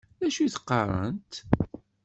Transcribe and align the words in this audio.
D 0.19 0.21
acu 0.27 0.39
i 0.43 0.47
d-qqarent? 0.53 1.31